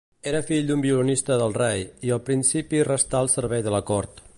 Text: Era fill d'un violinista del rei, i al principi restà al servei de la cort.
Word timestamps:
Era 0.29 0.39
fill 0.45 0.63
d'un 0.69 0.81
violinista 0.85 1.37
del 1.41 1.55
rei, 1.63 1.85
i 2.09 2.15
al 2.17 2.25
principi 2.31 2.85
restà 2.91 3.23
al 3.23 3.33
servei 3.39 3.67
de 3.69 3.79
la 3.79 3.87
cort. 3.93 4.29